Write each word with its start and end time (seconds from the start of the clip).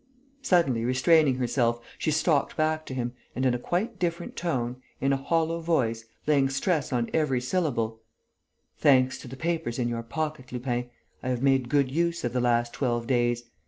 Suddenly 0.41 0.83
restraining 0.83 1.35
herself, 1.35 1.79
she 1.99 2.09
stalked 2.09 2.57
back 2.57 2.87
to 2.87 2.95
him 2.95 3.13
and, 3.35 3.45
in 3.45 3.53
a 3.53 3.59
quite 3.59 3.99
different 3.99 4.35
tone, 4.35 4.77
in 4.99 5.13
a 5.13 5.15
hollow 5.15 5.59
voice, 5.61 6.05
laying 6.25 6.49
stress 6.49 6.91
on 6.91 7.07
every 7.13 7.39
syllable: 7.39 8.01
"Thanks 8.79 9.19
to 9.19 9.27
the 9.27 9.37
papers 9.37 9.77
in 9.77 9.87
your 9.87 10.01
pocket, 10.01 10.51
Lupin, 10.51 10.89
I 11.21 11.29
have 11.29 11.43
made 11.43 11.69
good 11.69 11.91
use 11.91 12.23
of 12.23 12.33
the 12.33 12.41
last 12.41 12.73
twelve 12.73 13.05
days. 13.05 13.43